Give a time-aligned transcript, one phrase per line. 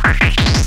[0.00, 0.61] Bye.